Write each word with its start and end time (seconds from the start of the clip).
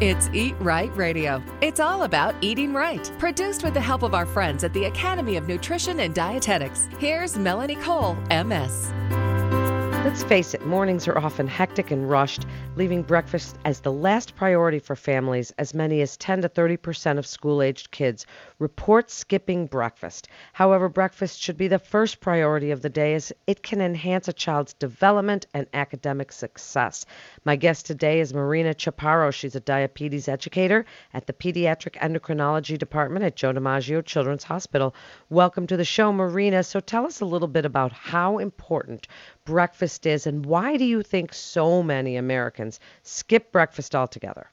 It's 0.00 0.30
Eat 0.32 0.54
Right 0.60 0.96
Radio. 0.96 1.42
It's 1.60 1.80
all 1.80 2.04
about 2.04 2.36
eating 2.40 2.72
right. 2.72 3.10
Produced 3.18 3.64
with 3.64 3.74
the 3.74 3.80
help 3.80 4.04
of 4.04 4.14
our 4.14 4.26
friends 4.26 4.62
at 4.62 4.72
the 4.72 4.84
Academy 4.84 5.36
of 5.36 5.48
Nutrition 5.48 5.98
and 5.98 6.14
Dietetics. 6.14 6.88
Here's 6.98 7.36
Melanie 7.36 7.74
Cole, 7.74 8.14
MS. 8.30 8.92
Let's 10.04 10.22
face 10.22 10.54
it, 10.54 10.64
mornings 10.64 11.08
are 11.08 11.18
often 11.18 11.48
hectic 11.48 11.90
and 11.90 12.08
rushed, 12.08 12.46
leaving 12.76 13.02
breakfast 13.02 13.58
as 13.64 13.80
the 13.80 13.92
last 13.92 14.36
priority 14.36 14.78
for 14.78 14.94
families. 14.94 15.52
As 15.58 15.74
many 15.74 16.00
as 16.00 16.16
10 16.16 16.42
to 16.42 16.48
30 16.48 16.76
percent 16.76 17.18
of 17.18 17.26
school 17.26 17.60
aged 17.60 17.90
kids 17.90 18.24
report 18.60 19.10
skipping 19.10 19.66
breakfast. 19.66 20.28
However, 20.52 20.88
breakfast 20.88 21.42
should 21.42 21.58
be 21.58 21.68
the 21.68 21.80
first 21.80 22.20
priority 22.20 22.70
of 22.70 22.80
the 22.80 22.88
day 22.88 23.14
as 23.14 23.32
it 23.46 23.62
can 23.62 23.80
enhance 23.80 24.28
a 24.28 24.32
child's 24.32 24.72
development 24.72 25.46
and 25.52 25.66
academic 25.74 26.32
success. 26.32 27.04
My 27.44 27.56
guest 27.56 27.84
today 27.84 28.20
is 28.20 28.32
Marina 28.32 28.74
Chaparro. 28.74 29.32
She's 29.32 29.56
a 29.56 29.60
diabetes 29.60 30.28
educator 30.28 30.86
at 31.12 31.26
the 31.26 31.32
Pediatric 31.32 31.96
Endocrinology 31.96 32.78
Department 32.78 33.24
at 33.24 33.36
Joe 33.36 33.52
DiMaggio 33.52 34.04
Children's 34.04 34.44
Hospital. 34.44 34.94
Welcome 35.28 35.66
to 35.66 35.76
the 35.76 35.84
show, 35.84 36.12
Marina. 36.12 36.62
So 36.62 36.80
tell 36.80 37.04
us 37.04 37.20
a 37.20 37.26
little 37.26 37.48
bit 37.48 37.64
about 37.64 37.92
how 37.92 38.38
important 38.38 39.08
breakfast 39.48 40.04
is 40.04 40.26
and 40.26 40.44
why 40.44 40.76
do 40.76 40.84
you 40.84 41.02
think 41.02 41.32
so 41.32 41.82
many 41.82 42.16
Americans 42.16 42.80
skip 43.02 43.50
breakfast 43.50 43.94
altogether? 43.94 44.50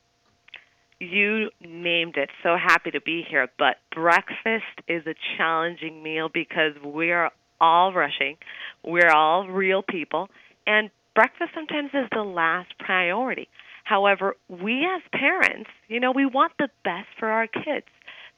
You 1.02 1.50
named 1.60 2.16
it. 2.16 2.30
So 2.42 2.56
happy 2.56 2.92
to 2.92 3.02
be 3.02 3.22
here. 3.30 3.50
But 3.60 3.76
breakfast 3.94 4.80
is 4.88 5.06
a 5.06 5.14
challenging 5.36 6.02
meal 6.02 6.30
because 6.34 6.72
we're 6.82 7.30
all 7.60 7.92
rushing. 7.92 8.38
We're 8.86 9.12
all 9.12 9.50
real 9.50 9.84
people. 9.84 10.30
And 10.66 10.90
breakfast 11.14 11.52
sometimes 11.54 11.90
is 11.94 12.08
the 12.14 12.24
last 12.24 12.70
priority. 12.80 13.50
However, 13.84 14.38
we 14.48 14.86
as 14.86 15.02
parents, 15.12 15.70
you 15.90 16.00
know, 16.00 16.14
we 16.14 16.26
want 16.26 16.54
the 16.58 16.70
best 16.86 17.10
for 17.20 17.28
our 17.28 17.48
kids. 17.48 17.88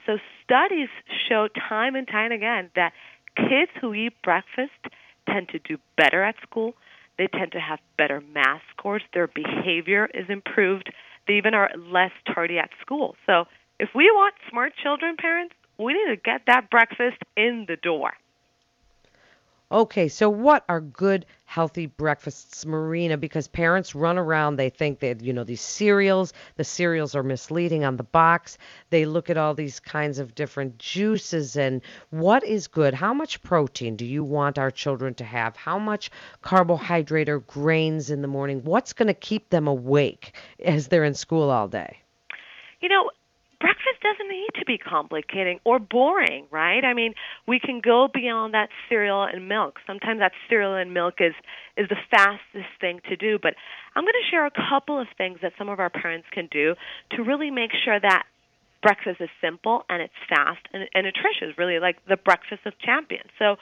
So 0.08 0.18
studies 0.44 0.90
show 1.30 1.50
time 1.70 1.96
and 1.96 2.08
time 2.08 2.32
again 2.32 2.72
that 2.76 2.94
kids 3.36 3.72
who 3.80 3.94
eat 3.94 4.14
breakfast 4.24 4.72
tend 5.32 5.50
to 5.50 5.60
do 5.60 5.78
better 5.96 6.24
at 6.24 6.36
school. 6.42 6.74
They 7.18 7.28
tend 7.28 7.52
to 7.54 7.60
have 7.60 7.80
better 7.98 8.22
math 8.34 8.62
scores. 8.76 9.02
Their 9.14 9.28
behavior 9.28 10.10
is 10.14 10.26
improved. 10.30 10.92
They 11.28 11.34
even 11.34 11.54
are 11.54 11.70
less 11.78 12.12
tardy 12.34 12.58
at 12.58 12.70
school. 12.82 13.16
So 13.26 13.46
if 13.80 13.90
we 13.96 14.06
want 14.14 14.36
smart 14.50 14.74
children, 14.82 15.16
parents, 15.18 15.54
we 15.78 15.94
need 15.94 16.16
to 16.16 16.22
get 16.22 16.42
that 16.48 16.70
breakfast 16.70 17.18
in 17.36 17.66
the 17.68 17.76
door. 17.76 18.14
Okay, 19.70 20.08
so 20.08 20.30
what 20.30 20.64
are 20.70 20.80
good 20.80 21.26
healthy 21.44 21.88
breakfasts, 21.88 22.66
Marina? 22.66 23.18
Because 23.18 23.50
parents 23.50 23.94
run 23.94 24.18
around, 24.18 24.56
they 24.56 24.70
think 24.70 25.00
that, 25.00 25.22
you 25.22 25.34
know, 25.34 25.44
these 25.44 25.60
cereals, 25.60 26.32
the 26.56 26.64
cereals 26.64 27.16
are 27.16 27.24
misleading 27.24 27.84
on 27.84 27.98
the 27.98 28.04
box. 28.04 28.58
They 28.92 29.06
look 29.06 29.30
at 29.30 29.36
all 29.36 29.54
these 29.54 29.82
kinds 29.82 30.20
of 30.20 30.36
different 30.36 30.78
juices 30.78 31.58
and 31.58 31.82
what 32.12 32.46
is 32.46 32.68
good? 32.68 32.94
How 32.94 33.14
much 33.14 33.44
protein 33.44 33.98
do 33.98 34.06
you 34.06 34.24
want 34.24 34.58
our 34.58 34.72
children 34.72 35.14
to 35.16 35.26
have? 35.26 35.58
How 35.58 35.78
much 35.78 36.12
carbohydrate 36.42 37.28
or 37.28 37.40
grains 37.40 38.10
in 38.10 38.22
the 38.22 38.28
morning? 38.30 38.64
What's 38.64 38.94
going 38.94 39.08
to 39.08 39.14
keep 39.14 39.50
them 39.50 39.68
awake 39.68 40.34
as 40.64 40.88
they're 40.88 41.04
in 41.04 41.14
school 41.14 41.50
all 41.50 41.68
day? 41.68 42.00
You 42.80 42.88
know, 42.88 43.12
doesn't 44.08 44.30
need 44.30 44.50
to 44.60 44.66
be 44.66 44.78
complicated 44.78 45.60
or 45.64 45.80
boring, 45.80 46.46
right? 46.52 46.84
I 46.84 46.94
mean, 46.94 47.14
we 47.48 47.60
can 47.60 47.82
go 47.84 48.08
beyond 48.12 48.54
that 48.54 48.70
cereal 48.88 49.24
and 49.24 49.48
milk. 49.48 49.80
Sometimes 49.86 50.20
that 50.20 50.32
cereal 50.50 50.76
and 50.76 50.94
milk 50.94 51.16
is 51.20 51.34
is 51.76 51.88
the 51.90 51.98
fastest 52.10 52.72
thing 52.82 53.02
to 53.10 53.16
do, 53.16 53.38
but 53.42 53.54
I'm 53.96 54.04
going 54.04 54.14
to 54.14 54.30
share 54.32 54.46
a 54.46 54.52
couple 54.52 55.00
of 55.00 55.08
things 55.18 55.40
that 55.42 55.54
some 55.58 55.70
of 55.70 55.80
our 55.80 55.90
parents 55.90 56.28
can 56.32 56.48
do 56.52 56.76
to 57.12 57.24
really 57.24 57.52
make 57.52 57.72
sure 57.86 58.00
that 58.00 58.24
breakfast 58.82 59.22
is 59.22 59.30
simple 59.42 59.84
and 59.90 60.02
it's 60.02 60.14
fast 60.30 60.62
and, 60.74 60.88
and 60.94 61.06
nutritious, 61.06 61.58
really 61.58 61.80
like 61.80 61.98
the 62.08 62.18
breakfast 62.18 62.62
of 62.66 62.74
champions. 62.80 63.30
So 63.38 63.58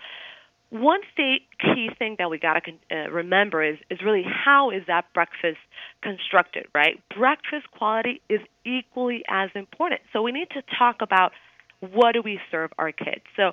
one 0.81 1.02
key 1.16 1.90
thing 1.97 2.16
that 2.19 2.30
we 2.30 2.38
got 2.38 2.63
to 2.63 2.72
uh, 2.91 3.09
remember 3.09 3.63
is 3.63 3.78
is 3.90 4.00
really 4.03 4.24
how 4.24 4.72
is 4.72 4.84
that 4.88 5.06
breakfast 5.13 5.58
constructed, 6.02 6.68
right? 6.74 7.02
Breakfast 7.16 7.69
quality 7.72 8.22
is 8.30 8.41
equally 8.66 9.24
as 9.30 9.50
important. 9.56 10.02
So 10.14 10.22
we 10.22 10.31
need 10.31 10.50
to 10.52 10.62
talk 10.78 10.97
about 11.02 11.31
what 11.80 12.14
do 12.14 12.22
we 12.22 12.40
serve 12.52 12.72
our 12.78 12.91
kids. 12.91 13.24
So 13.35 13.52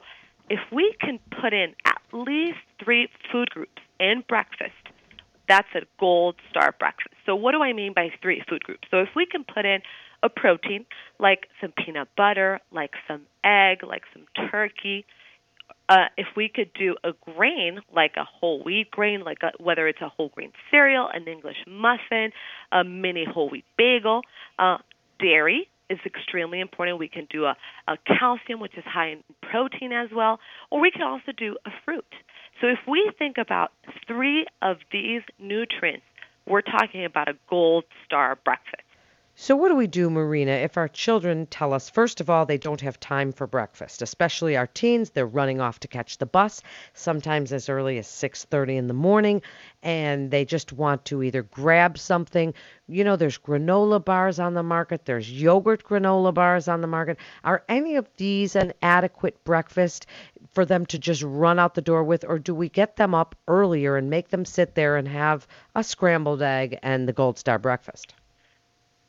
if 0.49 0.61
we 0.73 0.95
can 1.01 1.19
put 1.41 1.53
in 1.53 1.75
at 1.85 2.01
least 2.13 2.59
three 2.83 3.09
food 3.31 3.51
groups 3.51 3.83
in 4.01 4.23
breakfast, 4.29 4.73
that's 5.49 5.69
a 5.75 5.81
gold 5.99 6.37
star 6.51 6.75
breakfast. 6.79 7.15
So 7.27 7.35
what 7.35 7.53
do 7.53 7.63
I 7.63 7.73
mean 7.73 7.93
by 7.95 8.11
three 8.21 8.43
food 8.49 8.63
groups? 8.63 8.89
So 8.91 8.99
if 8.99 9.09
we 9.15 9.27
can 9.27 9.45
put 9.45 9.65
in 9.65 9.81
a 10.23 10.29
protein 10.29 10.87
like 11.19 11.49
some 11.61 11.73
peanut 11.73 12.09
butter, 12.17 12.61
like 12.71 12.93
some 13.09 13.23
egg, 13.45 13.83
like 13.83 14.03
some 14.13 14.25
turkey, 14.51 15.05
uh, 15.93 16.07
if 16.17 16.27
we 16.35 16.49
could 16.49 16.71
do 16.73 16.97
a 17.05 17.13
grain 17.35 17.81
like 17.95 18.13
a 18.17 18.25
whole 18.25 18.63
wheat 18.63 18.91
grain, 18.91 19.23
like 19.25 19.39
a, 19.43 19.51
whether 19.63 19.87
it's 19.89 20.01
a 20.01 20.09
whole 20.09 20.31
grain 20.31 20.51
cereal, 20.71 21.09
an 21.13 21.29
English 21.29 21.59
muffin, 21.69 22.33
a 22.71 22.83
mini 22.83 23.27
whole 23.31 23.51
wheat 23.51 23.67
bagel, 23.77 24.23
uh, 24.59 24.79
dairy 25.21 25.69
is 25.91 25.99
extremely 26.07 26.61
important. 26.61 26.99
We 26.99 27.09
can 27.09 27.27
do 27.31 27.45
a, 27.45 27.57
a 27.87 27.99
calcium, 28.07 28.59
which 28.59 28.77
is 28.79 28.85
high 28.87 29.11
in 29.11 29.25
protein 29.43 29.93
as 29.93 30.09
well, 30.15 30.41
or 30.71 30.81
we 30.81 30.91
can 30.91 31.03
also 31.03 31.33
do 31.37 31.57
a 31.67 31.71
fruit. 31.85 32.07
So 32.63 32.69
if 32.69 32.79
we 32.89 33.13
think 33.19 33.37
about 33.37 33.73
three 34.07 34.47
of 34.63 34.79
these 34.91 35.23
nutrients, 35.39 36.07
we're 36.49 36.63
talking 36.63 37.05
about 37.05 37.29
a 37.29 37.35
gold 37.51 37.85
star 38.07 38.39
breakfast. 38.45 38.83
So, 39.35 39.57
what 39.57 39.71
do 39.71 39.77
we 39.77 39.87
do, 39.87 40.11
Marina, 40.11 40.53
if 40.53 40.77
our 40.77 40.89
children 40.89 41.47
tell 41.47 41.73
us, 41.73 41.89
first 41.89 42.21
of 42.21 42.29
all, 42.29 42.45
they 42.45 42.59
don't 42.59 42.83
have 42.83 43.01
time 43.01 43.33
for 43.33 43.47
breakfast, 43.47 44.03
especially 44.03 44.59
our 44.59 44.67
teens? 44.67 45.09
They're 45.09 45.27
running 45.27 45.59
off 45.59 45.81
to 45.81 45.89
catch 45.89 46.19
the 46.19 46.27
bus, 46.27 46.61
sometimes 46.93 47.51
as 47.51 47.71
early 47.71 47.97
as 47.97 48.07
6:30 48.07 48.77
in 48.77 48.89
the 48.89 48.95
morning, 48.95 49.41
and 49.83 50.31
they 50.31 50.45
just 50.45 50.75
want 50.75 51.07
to 51.07 51.23
either 51.23 51.43
grab 51.45 51.97
something. 51.97 52.53
You 52.87 53.05
know, 53.05 53.17
there's 53.17 53.39
granola 53.39 54.05
bars 54.05 54.39
on 54.39 54.53
the 54.53 54.63
market, 54.63 55.07
there's 55.07 55.33
yogurt 55.33 55.83
granola 55.83 56.35
bars 56.35 56.69
on 56.69 56.83
the 56.83 56.87
market. 56.87 57.17
Are 57.43 57.65
any 57.71 57.97
of 57.97 58.09
these 58.19 58.55
an 58.55 58.75
adequate 58.83 59.43
breakfast 59.45 60.07
for 60.53 60.67
them 60.67 60.85
to 60.87 60.99
just 60.99 61.23
run 61.23 61.59
out 61.59 61.75
the 61.75 61.81
door 61.81 62.05
with, 62.05 62.27
or 62.29 62.39
do 62.39 62.55
we 62.55 62.69
get 62.69 62.97
them 62.97 63.15
up 63.15 63.35
earlier 63.49 63.97
and 63.97 64.11
make 64.11 64.29
them 64.29 64.45
sit 64.45 64.75
there 64.75 64.99
and 64.99 65.09
have 65.09 65.49
a 65.75 65.83
scrambled 65.83 66.43
egg 66.43 66.79
and 66.83 67.09
the 67.09 67.15
Gold 67.15 67.39
Star 67.39 67.59
breakfast? 67.59 68.15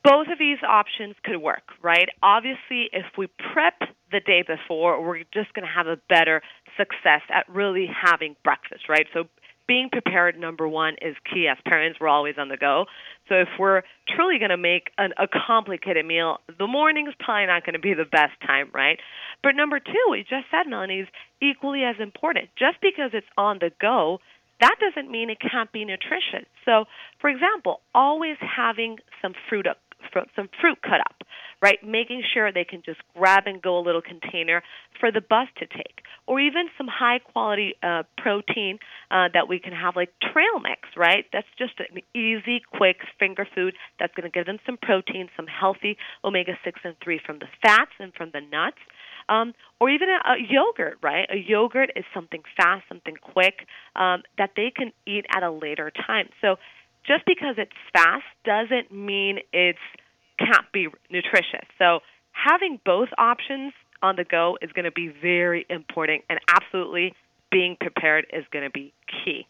Both 0.03 0.27
of 0.27 0.37
these 0.37 0.57
options 0.67 1.15
could 1.23 1.37
work, 1.37 1.63
right? 1.81 2.09
Obviously, 2.21 2.89
if 2.91 3.05
we 3.17 3.27
prep 3.53 3.79
the 4.11 4.19
day 4.19 4.43
before, 4.45 5.01
we're 5.03 5.23
just 5.33 5.53
going 5.53 5.65
to 5.65 5.73
have 5.73 5.87
a 5.87 5.97
better 6.09 6.41
success 6.77 7.21
at 7.29 7.47
really 7.49 7.87
having 7.87 8.35
breakfast, 8.43 8.89
right? 8.89 9.07
So 9.13 9.25
being 9.67 9.89
prepared 9.89 10.37
number 10.37 10.67
one 10.67 10.95
is 11.01 11.15
key. 11.31 11.47
As 11.47 11.57
parents 11.65 11.99
we're 11.99 12.09
always 12.09 12.35
on 12.37 12.49
the 12.49 12.57
go. 12.57 12.85
So 13.29 13.35
if 13.35 13.47
we're 13.57 13.83
truly 14.13 14.37
going 14.37 14.51
to 14.51 14.57
make 14.57 14.89
an, 14.97 15.13
a 15.17 15.27
complicated 15.27 16.05
meal 16.05 16.39
the 16.59 16.67
morning 16.67 17.07
is 17.07 17.13
probably 17.19 17.45
not 17.45 17.65
going 17.65 17.73
to 17.73 17.79
be 17.79 17.93
the 17.93 18.05
best 18.05 18.33
time 18.45 18.69
right? 18.73 18.99
But 19.41 19.55
number 19.55 19.79
two 19.79 20.05
we 20.11 20.19
just 20.21 20.51
said 20.51 20.69
melanie 20.69 20.99
is 20.99 21.07
equally 21.41 21.83
as 21.83 21.95
important. 21.99 22.49
Just 22.57 22.81
because 22.81 23.11
it's 23.13 23.27
on 23.37 23.59
the 23.59 23.71
go 23.79 24.19
that 24.59 24.75
doesn't 24.79 25.09
mean 25.11 25.29
it 25.29 25.39
can't 25.39 25.71
be 25.71 25.83
nutritious 25.83 26.47
so 26.65 26.85
for 27.19 27.29
example 27.29 27.81
always 27.93 28.37
having 28.39 28.97
some 29.21 29.33
fruit 29.49 29.67
some 30.35 30.49
fruit 30.59 30.81
cut 30.81 30.99
up, 30.99 31.23
right? 31.61 31.77
Making 31.83 32.23
sure 32.33 32.51
they 32.51 32.65
can 32.65 32.81
just 32.85 32.99
grab 33.15 33.43
and 33.45 33.61
go 33.61 33.77
a 33.77 33.83
little 33.83 34.01
container 34.01 34.63
for 34.99 35.11
the 35.11 35.21
bus 35.21 35.47
to 35.59 35.65
take, 35.65 36.01
or 36.27 36.39
even 36.39 36.67
some 36.77 36.87
high 36.87 37.19
quality 37.19 37.75
uh, 37.83 38.03
protein 38.17 38.79
uh, 39.11 39.29
that 39.33 39.47
we 39.47 39.59
can 39.59 39.73
have, 39.73 39.95
like 39.95 40.09
trail 40.21 40.59
mix, 40.61 40.81
right? 40.97 41.25
That's 41.31 41.47
just 41.57 41.73
an 41.79 42.01
easy, 42.13 42.61
quick 42.75 42.97
finger 43.19 43.47
food 43.53 43.73
that's 43.99 44.13
going 44.15 44.29
to 44.29 44.33
give 44.33 44.45
them 44.45 44.59
some 44.65 44.77
protein, 44.77 45.29
some 45.35 45.47
healthy 45.47 45.97
omega 46.23 46.53
six 46.63 46.79
and 46.83 46.95
three 47.03 47.19
from 47.25 47.39
the 47.39 47.47
fats 47.61 47.91
and 47.99 48.13
from 48.13 48.31
the 48.33 48.41
nuts. 48.41 48.77
Um, 49.29 49.53
or 49.79 49.89
even 49.89 50.09
a, 50.09 50.33
a 50.33 50.35
yogurt, 50.37 50.97
right? 51.01 51.25
A 51.31 51.37
yogurt 51.37 51.91
is 51.95 52.03
something 52.13 52.41
fast, 52.57 52.83
something 52.89 53.15
quick 53.21 53.65
um, 53.95 54.23
that 54.37 54.51
they 54.57 54.69
can 54.75 54.91
eat 55.07 55.25
at 55.33 55.43
a 55.43 55.49
later 55.49 55.91
time. 56.05 56.27
So 56.41 56.57
just 57.05 57.25
because 57.25 57.55
it's 57.57 57.71
fast 57.91 58.25
doesn't 58.45 58.91
mean 58.91 59.39
it's 59.51 59.79
can't 60.39 60.71
be 60.71 60.87
nutritious. 61.09 61.65
So 61.77 61.99
having 62.31 62.79
both 62.85 63.09
options 63.17 63.73
on 64.01 64.15
the 64.15 64.23
go 64.23 64.57
is 64.61 64.71
going 64.71 64.85
to 64.85 64.91
be 64.91 65.07
very 65.07 65.65
important 65.69 66.23
and 66.29 66.39
absolutely 66.47 67.13
being 67.51 67.77
prepared 67.79 68.25
is 68.33 68.43
going 68.51 68.65
to 68.65 68.71
be 68.71 68.93
key. 69.07 69.47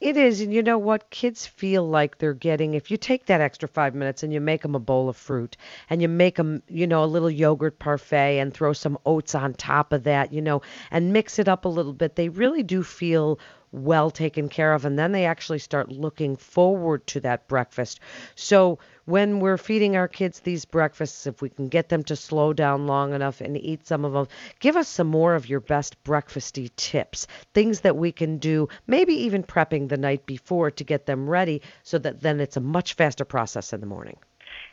It 0.00 0.16
is, 0.16 0.40
and 0.40 0.54
you 0.54 0.62
know 0.62 0.78
what? 0.78 1.10
Kids 1.10 1.44
feel 1.44 1.88
like 1.88 2.18
they're 2.18 2.32
getting. 2.32 2.74
If 2.74 2.88
you 2.88 2.96
take 2.96 3.26
that 3.26 3.40
extra 3.40 3.68
five 3.68 3.96
minutes 3.96 4.22
and 4.22 4.32
you 4.32 4.40
make 4.40 4.62
them 4.62 4.76
a 4.76 4.78
bowl 4.78 5.08
of 5.08 5.16
fruit, 5.16 5.56
and 5.90 6.00
you 6.00 6.06
make 6.06 6.36
them, 6.36 6.62
you 6.68 6.86
know, 6.86 7.02
a 7.02 7.06
little 7.06 7.30
yogurt 7.30 7.80
parfait, 7.80 8.38
and 8.38 8.54
throw 8.54 8.72
some 8.72 8.96
oats 9.04 9.34
on 9.34 9.54
top 9.54 9.92
of 9.92 10.04
that, 10.04 10.32
you 10.32 10.40
know, 10.40 10.62
and 10.92 11.12
mix 11.12 11.40
it 11.40 11.48
up 11.48 11.64
a 11.64 11.68
little 11.68 11.92
bit, 11.92 12.14
they 12.14 12.28
really 12.28 12.62
do 12.62 12.84
feel 12.84 13.40
well 13.72 14.10
taken 14.10 14.48
care 14.48 14.72
of 14.72 14.84
and 14.84 14.98
then 14.98 15.12
they 15.12 15.24
actually 15.24 15.58
start 15.58 15.90
looking 15.90 16.36
forward 16.36 17.06
to 17.06 17.20
that 17.20 17.48
breakfast. 17.48 18.00
So 18.34 18.78
when 19.04 19.40
we're 19.40 19.56
feeding 19.56 19.96
our 19.96 20.08
kids 20.08 20.40
these 20.40 20.64
breakfasts, 20.64 21.26
if 21.26 21.40
we 21.40 21.48
can 21.48 21.68
get 21.68 21.88
them 21.88 22.04
to 22.04 22.16
slow 22.16 22.52
down 22.52 22.86
long 22.86 23.14
enough 23.14 23.40
and 23.40 23.56
eat 23.56 23.86
some 23.86 24.04
of 24.04 24.12
them, 24.12 24.28
give 24.60 24.76
us 24.76 24.88
some 24.88 25.06
more 25.06 25.34
of 25.34 25.48
your 25.48 25.60
best 25.60 26.02
breakfasty 26.04 26.70
tips, 26.76 27.26
things 27.54 27.80
that 27.80 27.96
we 27.96 28.12
can 28.12 28.38
do, 28.38 28.68
maybe 28.86 29.14
even 29.14 29.42
prepping 29.42 29.88
the 29.88 29.96
night 29.96 30.26
before 30.26 30.70
to 30.70 30.84
get 30.84 31.06
them 31.06 31.28
ready 31.28 31.62
so 31.82 31.98
that 31.98 32.20
then 32.20 32.40
it's 32.40 32.56
a 32.56 32.60
much 32.60 32.94
faster 32.94 33.24
process 33.24 33.72
in 33.72 33.80
the 33.80 33.86
morning. 33.86 34.16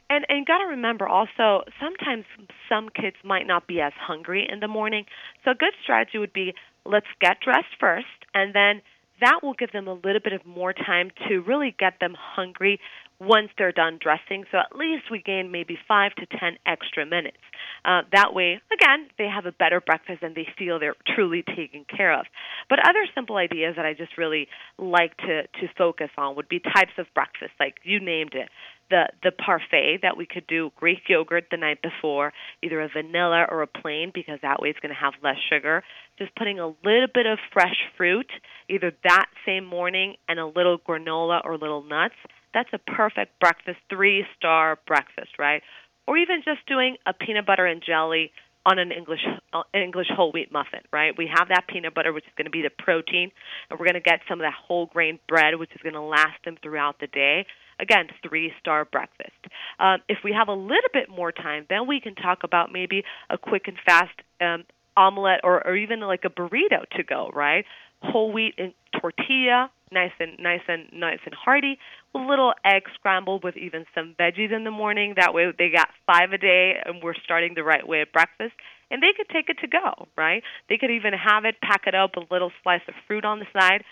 And 0.10 0.26
and 0.30 0.46
got 0.46 0.60
to 0.60 0.66
remember 0.66 1.08
also 1.08 1.64
sometimes 1.82 2.26
some 2.70 2.90
kids 2.90 3.16
might 3.24 3.48
not 3.48 3.68
be 3.68 3.82
as 3.82 3.94
hungry 4.00 4.48
in 4.50 4.60
the 4.60 4.68
morning. 4.68 5.06
So 5.44 5.52
a 5.52 5.56
good 5.56 5.74
strategy 5.84 6.18
would 6.18 6.34
be 6.34 6.54
let's 6.86 7.08
get 7.20 7.40
dressed 7.40 7.76
first 7.80 8.06
and 8.34 8.54
then 8.54 8.82
that 9.22 9.40
will 9.42 9.54
give 9.54 9.72
them 9.72 9.88
a 9.88 9.94
little 9.94 10.20
bit 10.24 10.34
of 10.34 10.46
more 10.46 10.74
time 10.74 11.10
to 11.28 11.40
really 11.40 11.74
get 11.80 12.00
them 12.00 12.16
hungry 12.18 12.80
once 13.20 13.50
they're 13.58 13.72
done 13.72 14.00
dressing. 14.02 14.46
So 14.52 14.58
at 14.58 14.76
least 14.76 15.06
we 15.12 15.22
gain 15.22 15.52
maybe 15.52 15.78
five 15.88 16.14
to 16.16 16.26
ten 16.26 16.58
extra 16.66 17.06
minutes. 17.06 17.38
Uh, 17.84 18.02
that 18.12 18.34
way, 18.34 18.60
again, 18.74 19.08
they 19.18 19.28
have 19.28 19.46
a 19.46 19.52
better 19.52 19.80
breakfast 19.80 20.22
and 20.22 20.36
they 20.36 20.48
feel 20.58 20.80
they're 20.80 20.96
truly 21.16 21.44
taken 21.44 21.86
care 21.86 22.18
of. 22.18 22.26
But 22.70 22.80
other 22.80 23.06
simple 23.14 23.38
ideas 23.38 23.76
that 23.78 23.86
I 23.86 23.94
just 23.94 24.18
really 24.18 24.48
like 24.78 25.16
to 25.18 25.44
to 25.44 25.68
focus 25.78 26.10
on 26.18 26.36
would 26.36 26.50
be 26.50 26.60
types 26.60 26.98
of 26.98 27.08
breakfast, 27.14 27.54
like 27.60 27.76
you 27.84 28.00
named 28.00 28.34
it 28.34 28.50
the 28.90 29.08
the 29.24 29.32
parfait 29.32 30.00
that 30.02 30.18
we 30.18 30.26
could 30.26 30.46
do 30.48 30.72
Greek 30.76 31.04
yogurt 31.08 31.46
the 31.50 31.58
night 31.58 31.82
before, 31.82 32.34
either 32.62 32.82
a 32.82 32.90
vanilla 32.90 33.46
or 33.50 33.62
a 33.62 33.68
plain 33.68 34.12
because 34.14 34.40
that 34.42 34.62
way 34.62 34.70
it's 34.70 34.80
going 34.80 34.94
to 34.94 35.00
have 35.00 35.14
less 35.24 35.38
sugar. 35.52 35.84
Just 36.18 36.36
putting 36.36 36.60
a 36.60 36.68
little 36.68 37.08
bit 37.14 37.26
of 37.26 37.40
fresh 37.52 37.78
fruit 37.98 38.30
either 38.70 38.92
that 39.04 39.26
same 39.46 39.66
morning 39.66 40.16
and 40.28 40.40
a 40.40 40.46
little 40.46 40.78
granola 40.78 41.42
or 41.44 41.58
little 41.58 41.84
nuts. 41.84 42.16
That's 42.56 42.70
a 42.72 42.80
perfect 42.80 43.38
breakfast, 43.42 43.80
three 43.90 44.24
star 44.38 44.80
breakfast, 44.88 45.38
right? 45.38 45.62
Or 46.08 46.18
even 46.18 46.42
just 46.46 46.66
doing 46.68 46.96
a 47.06 47.14
peanut 47.14 47.46
butter 47.46 47.66
and 47.66 47.84
jelly 47.86 48.32
on 48.66 48.80
an 48.80 48.94
English 48.94 49.20
uh, 49.54 49.64
English 49.74 50.08
whole 50.10 50.32
wheat 50.32 50.54
muffin, 50.54 50.80
right? 50.92 51.14
We 51.18 51.30
have 51.32 51.50
that 51.50 51.66
peanut 51.68 51.94
butter, 51.94 52.14
which 52.14 52.24
is 52.24 52.32
going 52.38 52.46
to 52.46 52.52
be 52.52 52.62
the 52.62 52.70
protein, 52.70 53.30
and 53.70 53.78
we're 53.78 53.86
going 53.86 54.02
to 54.02 54.10
get 54.10 54.22
some 54.30 54.40
of 54.40 54.46
that 54.46 54.54
whole 54.56 54.86
grain 54.86 55.20
bread, 55.28 55.60
which 55.60 55.72
is 55.76 55.82
going 55.84 55.96
to 55.96 56.02
last 56.02 56.40
them 56.46 56.56
throughout 56.64 57.00
the 57.02 57.08
day. 57.08 57.46
Again, 57.78 58.08
three 58.28 58.54
star 58.62 58.86
breakfast. 58.86 59.36
Um, 59.78 59.98
if 60.08 60.20
we 60.24 60.32
have 60.32 60.48
a 60.48 60.54
little 60.54 60.92
bit 60.94 61.10
more 61.10 61.34
time, 61.34 61.66
then 61.70 61.88
we 61.88 62.00
can 62.00 62.16
talk 62.16 62.40
about 62.44 62.72
maybe 62.72 63.04
a 63.30 63.38
quick 63.38 63.68
and 63.68 63.78
fast 63.86 64.16
um, 64.40 64.64
omelet 64.96 65.42
or, 65.44 65.68
or 65.68 65.76
even 65.76 66.00
like 66.00 66.24
a 66.24 66.30
burrito 66.30 66.88
to 66.96 67.04
go, 67.04 67.30
right? 67.34 67.66
Whole 68.02 68.32
wheat 68.32 68.56
and 68.58 68.74
tortilla, 69.00 69.70
nice 69.92 70.12
and 70.20 70.38
nice 70.40 70.62
and 70.68 70.88
nice 70.94 71.20
and 71.26 71.34
hearty. 71.34 71.78
A 72.14 72.20
little 72.20 72.54
egg 72.64 72.84
scrambled 72.96 73.44
with 73.44 73.58
even 73.58 73.86
some 73.94 74.16
veggies 74.20 74.56
in 74.56 74.64
the 74.64 74.72
morning. 74.72 75.16
That 75.18 75.34
way 75.34 75.52
they 75.58 75.70
got 75.70 75.90
five 76.06 76.32
a 76.32 76.38
day, 76.38 76.74
and 76.84 77.04
we're 77.04 77.16
starting 77.24 77.54
the 77.56 77.64
right 77.64 77.88
way 77.88 78.02
at 78.02 78.14
breakfast. 78.14 78.54
And 78.92 79.02
they 79.02 79.14
could 79.18 79.30
take 79.30 79.50
it 79.50 79.58
to 79.62 79.68
go, 79.68 80.08
right? 80.16 80.44
They 80.70 80.78
could 80.78 80.92
even 80.92 81.14
have 81.14 81.46
it, 81.46 81.56
pack 81.62 81.84
it 81.88 81.96
up, 81.96 82.12
a 82.18 82.34
little 82.34 82.52
slice 82.64 82.82
of 82.88 82.94
fruit 83.08 83.26
on 83.26 83.40
the 83.40 83.46
side, 83.52 83.84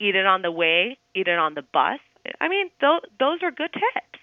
eat 0.00 0.16
it 0.16 0.26
on 0.26 0.42
the 0.42 0.50
way, 0.50 0.98
eat 1.14 1.28
it 1.28 1.38
on 1.38 1.54
the 1.54 1.62
bus. 1.72 2.00
I 2.40 2.48
mean, 2.48 2.70
th- 2.80 3.04
those 3.18 3.38
are 3.42 3.50
good 3.50 3.72
tips. 3.72 4.18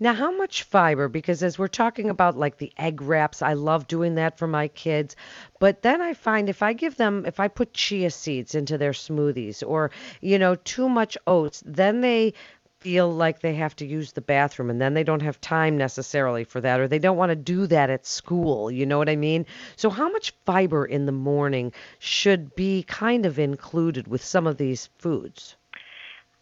Now, 0.00 0.14
how 0.14 0.30
much 0.30 0.62
fiber? 0.62 1.08
Because 1.08 1.42
as 1.42 1.58
we're 1.58 1.66
talking 1.66 2.08
about 2.08 2.36
like 2.36 2.58
the 2.58 2.72
egg 2.78 3.02
wraps, 3.02 3.42
I 3.42 3.54
love 3.54 3.88
doing 3.88 4.14
that 4.14 4.38
for 4.38 4.46
my 4.46 4.68
kids. 4.68 5.16
But 5.58 5.82
then 5.82 6.00
I 6.00 6.14
find 6.14 6.48
if 6.48 6.62
I 6.62 6.72
give 6.72 6.96
them, 6.96 7.26
if 7.26 7.40
I 7.40 7.48
put 7.48 7.74
chia 7.74 8.10
seeds 8.10 8.54
into 8.54 8.78
their 8.78 8.92
smoothies 8.92 9.62
or, 9.66 9.90
you 10.20 10.38
know, 10.38 10.54
too 10.54 10.88
much 10.88 11.18
oats, 11.26 11.64
then 11.66 12.00
they 12.00 12.34
feel 12.78 13.12
like 13.12 13.40
they 13.40 13.54
have 13.56 13.74
to 13.74 13.86
use 13.86 14.12
the 14.12 14.20
bathroom 14.20 14.70
and 14.70 14.80
then 14.80 14.94
they 14.94 15.02
don't 15.02 15.22
have 15.22 15.40
time 15.40 15.76
necessarily 15.76 16.44
for 16.44 16.60
that 16.60 16.78
or 16.78 16.86
they 16.86 17.00
don't 17.00 17.16
want 17.16 17.30
to 17.30 17.36
do 17.36 17.66
that 17.66 17.90
at 17.90 18.06
school. 18.06 18.70
You 18.70 18.86
know 18.86 18.98
what 18.98 19.08
I 19.08 19.16
mean? 19.16 19.46
So, 19.74 19.90
how 19.90 20.08
much 20.10 20.32
fiber 20.46 20.86
in 20.86 21.06
the 21.06 21.12
morning 21.12 21.72
should 21.98 22.54
be 22.54 22.84
kind 22.84 23.26
of 23.26 23.40
included 23.40 24.06
with 24.06 24.22
some 24.22 24.46
of 24.46 24.58
these 24.58 24.90
foods? 24.98 25.56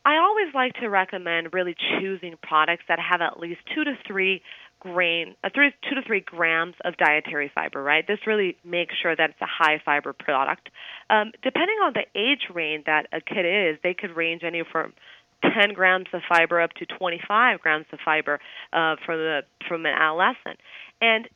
I 0.07 0.19
always 0.19 0.55
like 0.55 0.75
to 0.75 0.89
recommend 0.89 1.53
really 1.53 1.75
choosing 1.99 2.37
products 2.41 2.85
that 2.89 3.01
have 3.01 3.21
at 3.21 3.41
least 3.41 3.59
two 3.75 3.83
to 3.83 3.95
three 4.07 4.41
grain, 4.79 5.35
uh, 5.43 5.49
three, 5.53 5.73
two 5.83 5.97
to 5.97 6.03
three 6.07 6.21
grams 6.21 6.75
of 6.85 6.97
dietary 6.97 7.51
fiber. 7.53 7.83
Right, 7.83 8.07
this 8.07 8.21
really 8.25 8.57
makes 8.65 8.95
sure 9.03 9.17
that 9.17 9.31
it's 9.31 9.41
a 9.41 9.47
high 9.47 9.83
fiber 9.85 10.13
product. 10.13 10.69
Um, 11.11 11.33
depending 11.43 11.75
on 11.85 11.93
the 11.93 12.05
age 12.15 12.47
range 12.55 12.85
that 12.87 13.09
a 13.13 13.21
kid 13.21 13.45
is, 13.45 13.79
they 13.83 13.95
could 13.95 14.15
range 14.17 14.45
anywhere 14.45 14.69
from 14.71 14.93
10 15.43 15.75
grams 15.75 16.07
of 16.13 16.23
fiber 16.29 16.61
up 16.61 16.73
to 16.75 16.87
25 16.87 17.61
grams 17.61 17.87
of 17.93 17.99
fiber 18.05 18.39
uh, 18.73 18.95
from 19.05 19.19
the 19.19 19.41
from 19.67 19.87
an 19.87 19.93
adolescent, 19.93 20.61
and 21.01 21.29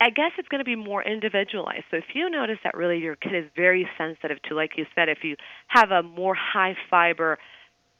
I 0.00 0.08
guess 0.08 0.30
it's 0.38 0.48
going 0.48 0.60
to 0.60 0.64
be 0.64 0.76
more 0.76 1.02
individualized. 1.02 1.84
So 1.90 1.98
if 1.98 2.14
you 2.14 2.30
notice 2.30 2.58
that 2.64 2.74
really 2.74 2.98
your 2.98 3.16
kid 3.16 3.34
is 3.34 3.50
very 3.54 3.88
sensitive 3.98 4.40
to, 4.48 4.54
like 4.54 4.72
you 4.76 4.86
said, 4.94 5.08
if 5.10 5.18
you 5.24 5.36
have 5.68 5.90
a 5.90 6.02
more 6.02 6.34
high 6.34 6.76
fiber 6.88 7.38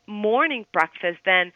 morning 0.07 0.67
breakfast, 0.73 1.19
then 1.25 1.53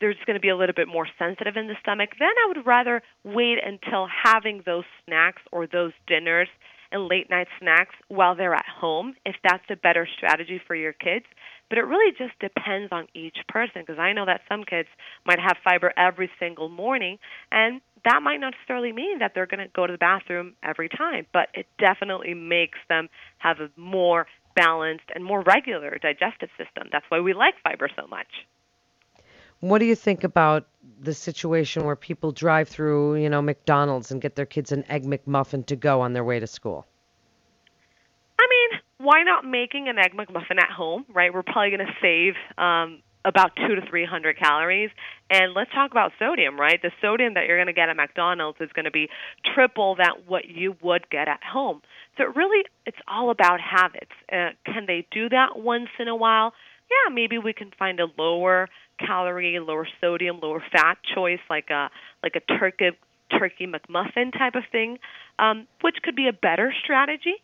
there's 0.00 0.16
going 0.26 0.34
to 0.34 0.40
be 0.40 0.48
a 0.48 0.56
little 0.56 0.74
bit 0.74 0.88
more 0.88 1.06
sensitive 1.18 1.56
in 1.56 1.68
the 1.68 1.76
stomach. 1.82 2.10
Then 2.18 2.28
I 2.28 2.48
would 2.48 2.66
rather 2.66 3.02
wait 3.24 3.58
until 3.64 4.08
having 4.24 4.62
those 4.64 4.84
snacks 5.04 5.42
or 5.52 5.66
those 5.66 5.92
dinners 6.06 6.48
and 6.92 7.06
late 7.06 7.30
night 7.30 7.46
snacks 7.60 7.94
while 8.08 8.34
they're 8.34 8.54
at 8.54 8.66
home, 8.66 9.14
if 9.24 9.36
that's 9.44 9.64
a 9.70 9.76
better 9.76 10.08
strategy 10.16 10.60
for 10.66 10.74
your 10.74 10.92
kids. 10.92 11.24
But 11.68 11.78
it 11.78 11.82
really 11.82 12.12
just 12.18 12.36
depends 12.40 12.90
on 12.90 13.06
each 13.14 13.36
person 13.48 13.82
because 13.86 13.98
I 13.98 14.12
know 14.12 14.26
that 14.26 14.40
some 14.48 14.64
kids 14.64 14.88
might 15.24 15.38
have 15.38 15.56
fiber 15.62 15.92
every 15.96 16.28
single 16.40 16.68
morning, 16.68 17.18
and 17.52 17.80
that 18.04 18.22
might 18.22 18.40
not 18.40 18.54
necessarily 18.54 18.92
mean 18.92 19.20
that 19.20 19.32
they're 19.34 19.46
going 19.46 19.64
to 19.64 19.72
go 19.72 19.86
to 19.86 19.92
the 19.92 19.98
bathroom 19.98 20.54
every 20.64 20.88
time, 20.88 21.26
but 21.32 21.48
it 21.54 21.66
definitely 21.78 22.34
makes 22.34 22.78
them 22.88 23.08
have 23.38 23.60
a 23.60 23.70
more 23.76 24.26
balanced 24.60 25.04
and 25.14 25.24
more 25.24 25.42
regular 25.42 25.98
digestive 25.98 26.50
system. 26.58 26.88
That's 26.92 27.04
why 27.08 27.20
we 27.20 27.32
like 27.32 27.54
fiber 27.62 27.88
so 27.96 28.06
much. 28.06 28.26
What 29.60 29.78
do 29.78 29.84
you 29.84 29.94
think 29.94 30.24
about 30.24 30.66
the 31.00 31.14
situation 31.14 31.84
where 31.84 31.96
people 31.96 32.32
drive 32.32 32.68
through, 32.68 33.16
you 33.16 33.28
know, 33.28 33.42
McDonald's 33.42 34.10
and 34.10 34.20
get 34.20 34.34
their 34.34 34.46
kids 34.46 34.72
an 34.72 34.84
egg 34.88 35.04
McMuffin 35.04 35.66
to 35.66 35.76
go 35.76 36.00
on 36.00 36.12
their 36.12 36.24
way 36.24 36.40
to 36.40 36.46
school? 36.46 36.86
I 38.38 38.46
mean, 38.48 38.80
why 38.98 39.22
not 39.22 39.44
making 39.44 39.88
an 39.88 39.98
egg 39.98 40.12
McMuffin 40.14 40.58
at 40.58 40.70
home, 40.70 41.04
right? 41.12 41.32
We're 41.32 41.42
probably 41.42 41.70
going 41.76 41.86
to 41.86 41.94
save 42.00 42.34
um, 42.56 43.02
about 43.24 43.50
two 43.56 43.74
to 43.74 43.82
three 43.88 44.04
hundred 44.04 44.38
calories. 44.38 44.90
And 45.28 45.54
let's 45.54 45.70
talk 45.72 45.90
about 45.90 46.12
sodium, 46.18 46.58
right? 46.58 46.80
The 46.80 46.90
sodium 47.00 47.34
that 47.34 47.46
you're 47.46 47.56
going 47.56 47.66
to 47.68 47.72
get 47.72 47.88
at 47.88 47.96
McDonald's 47.96 48.58
is 48.60 48.70
going 48.74 48.86
to 48.86 48.90
be 48.90 49.08
triple 49.54 49.96
that 49.96 50.26
what 50.26 50.48
you 50.48 50.76
would 50.82 51.08
get 51.10 51.28
at 51.28 51.40
home. 51.42 51.82
So 52.16 52.24
it 52.24 52.34
really, 52.34 52.64
it's 52.86 52.98
all 53.06 53.30
about 53.30 53.60
habits. 53.60 54.10
Uh, 54.32 54.50
can 54.66 54.86
they 54.86 55.06
do 55.10 55.28
that 55.28 55.56
once 55.56 55.88
in 55.98 56.08
a 56.08 56.16
while? 56.16 56.52
Yeah, 56.90 57.14
maybe 57.14 57.38
we 57.38 57.52
can 57.52 57.70
find 57.78 58.00
a 58.00 58.06
lower 58.18 58.68
calorie, 58.98 59.58
lower 59.60 59.86
sodium, 60.00 60.40
lower 60.42 60.62
fat 60.72 60.98
choice 61.14 61.38
like 61.48 61.70
a 61.70 61.90
like 62.22 62.34
a 62.34 62.40
turkey 62.58 62.90
turkey 63.30 63.66
McMuffin 63.66 64.36
type 64.36 64.56
of 64.56 64.64
thing, 64.72 64.98
um, 65.38 65.68
which 65.82 65.96
could 66.02 66.16
be 66.16 66.26
a 66.26 66.32
better 66.32 66.74
strategy. 66.82 67.34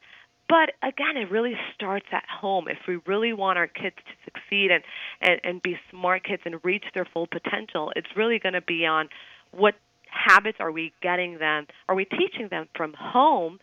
But 0.49 0.71
again, 0.83 1.17
it 1.17 1.31
really 1.31 1.55
starts 1.75 2.07
at 2.13 2.25
home. 2.29 2.67
If 2.69 2.79
we 2.87 2.99
really 3.07 3.33
want 3.33 3.59
our 3.59 3.67
kids 3.67 3.97
to 3.97 4.31
succeed 4.31 4.71
and, 4.71 4.85
and, 5.21 5.41
and 5.43 5.63
be 5.63 5.77
smart 5.91 6.25
kids 6.25 6.43
and 6.45 6.57
reach 6.65 6.85
their 6.95 7.05
full 7.05 7.27
potential, 7.27 7.93
it's 7.97 8.09
really 8.17 8.39
going 8.39 8.53
to 8.53 8.61
be 8.61 8.87
on 8.87 9.09
what 9.51 9.75
habits 10.09 10.59
are 10.61 10.71
we 10.71 10.93
getting 11.03 11.39
them, 11.39 11.67
are 11.89 11.95
we 11.95 12.05
teaching 12.05 12.49
them 12.49 12.69
from 12.77 12.95
home, 12.99 13.59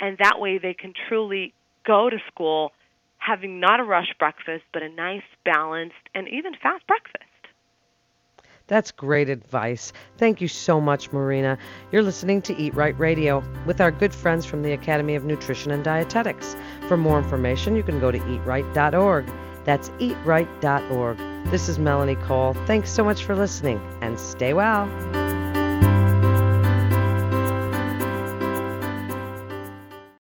and 0.00 0.18
that 0.18 0.40
way 0.40 0.58
they 0.58 0.74
can 0.74 0.94
truly 1.08 1.52
go 1.86 2.08
to 2.08 2.16
school 2.28 2.72
having 3.18 3.60
not 3.60 3.78
a 3.78 3.84
rush 3.84 4.12
breakfast, 4.18 4.64
but 4.72 4.82
a 4.82 4.88
nice, 4.88 5.22
balanced, 5.44 5.94
and 6.14 6.28
even 6.28 6.54
fast 6.60 6.84
breakfast. 6.86 7.31
That's 8.72 8.90
great 8.90 9.28
advice. 9.28 9.92
Thank 10.16 10.40
you 10.40 10.48
so 10.48 10.80
much, 10.80 11.12
Marina. 11.12 11.58
You're 11.90 12.02
listening 12.02 12.40
to 12.40 12.56
Eat 12.56 12.74
Right 12.74 12.98
Radio 12.98 13.44
with 13.66 13.82
our 13.82 13.90
good 13.90 14.14
friends 14.14 14.46
from 14.46 14.62
the 14.62 14.72
Academy 14.72 15.14
of 15.14 15.24
Nutrition 15.24 15.72
and 15.72 15.84
Dietetics. 15.84 16.56
For 16.88 16.96
more 16.96 17.18
information, 17.18 17.76
you 17.76 17.82
can 17.82 18.00
go 18.00 18.10
to 18.10 18.18
eatright.org. 18.18 19.30
That's 19.66 19.90
eatright.org. 19.90 21.18
This 21.50 21.68
is 21.68 21.78
Melanie 21.78 22.16
Cole. 22.24 22.54
Thanks 22.64 22.90
so 22.90 23.04
much 23.04 23.24
for 23.24 23.36
listening 23.36 23.78
and 24.00 24.18
stay 24.18 24.54
well. 24.54 24.88